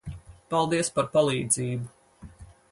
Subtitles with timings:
[0.53, 2.33] Paldies par palīdzību.